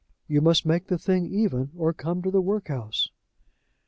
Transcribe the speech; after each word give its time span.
You 0.27 0.41
must 0.41 0.65
make 0.65 0.87
the 0.87 0.97
thing 0.97 1.27
even, 1.31 1.69
or 1.77 1.93
come 1.93 2.23
to 2.23 2.31
the 2.31 2.41
workhouse." 2.41 3.11